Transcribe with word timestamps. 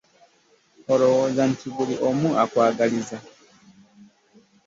Olowooza 0.91 1.41
nti 1.51 1.65
buli 1.75 1.95
omu 2.07 2.29
akwagaliza? 2.43 3.17